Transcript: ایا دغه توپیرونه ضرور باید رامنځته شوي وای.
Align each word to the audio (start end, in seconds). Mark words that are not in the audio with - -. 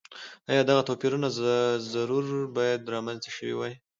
ایا 0.49 0.61
دغه 0.69 0.81
توپیرونه 0.87 1.27
ضرور 1.93 2.25
باید 2.57 2.81
رامنځته 2.95 3.29
شوي 3.37 3.53
وای. 3.55 3.73